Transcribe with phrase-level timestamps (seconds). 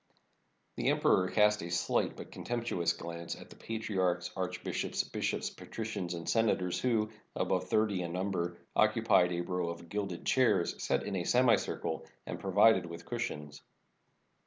[0.77, 6.27] The emperor cast a slight but contemptuous glance at the patriarchs, archbishops, bishops, patricians, and
[6.27, 11.23] senators, who, above thirty in number, occupied a row of gilded chairs set in a
[11.23, 13.61] semicircle and provided with cushions.